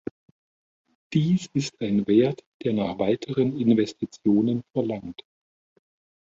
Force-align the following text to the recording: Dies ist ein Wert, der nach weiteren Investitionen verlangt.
Dies 1.13 1.47
ist 1.53 1.79
ein 1.79 2.07
Wert, 2.07 2.43
der 2.63 2.73
nach 2.73 2.97
weiteren 2.97 3.55
Investitionen 3.59 4.63
verlangt. 4.73 5.21